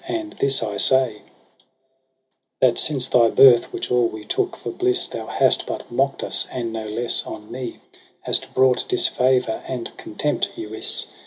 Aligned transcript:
And 0.07 0.33
this 0.33 0.63
I 0.63 0.77
say,' 0.77 1.21
That 2.59 2.79
since 2.79 3.07
thy 3.07 3.29
birth, 3.29 3.71
which 3.71 3.91
all 3.91 4.07
we 4.07 4.25
took 4.25 4.55
for 4.55 4.71
bliss. 4.71 5.05
Thou 5.07 5.27
hast 5.27 5.67
but 5.67 5.91
mock'd 5.91 6.23
us; 6.23 6.47
and 6.51 6.73
no 6.73 6.87
less 6.87 7.23
on 7.27 7.51
me 7.51 7.81
Hast 8.21 8.55
brought 8.55 8.87
disfavour 8.87 9.61
and 9.67 9.95
contempt, 9.97 10.49
ywiss. 10.57 11.05